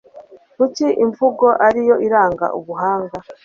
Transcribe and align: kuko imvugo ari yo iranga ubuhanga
kuko 0.57 0.85
imvugo 1.03 1.47
ari 1.67 1.81
yo 1.89 1.95
iranga 2.07 2.45
ubuhanga 2.59 3.17